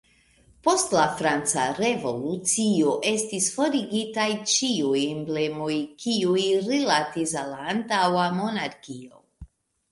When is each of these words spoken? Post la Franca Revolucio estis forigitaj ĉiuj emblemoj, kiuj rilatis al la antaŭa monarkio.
Post 0.67 0.93
la 0.99 1.01
Franca 1.17 1.65
Revolucio 1.79 2.95
estis 3.11 3.51
forigitaj 3.59 4.27
ĉiuj 4.55 5.05
emblemoj, 5.11 5.71
kiuj 6.05 6.49
rilatis 6.73 7.39
al 7.45 7.55
la 7.57 7.63
antaŭa 7.79 8.29
monarkio. 8.43 9.27